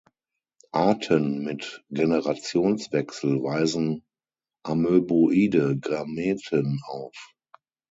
Arten 0.71 1.43
mit 1.43 1.83
Generationswechsel 1.91 3.43
weisen 3.43 4.03
amöboide 4.63 5.77
Gameten 5.77 6.81
auf. 6.87 7.35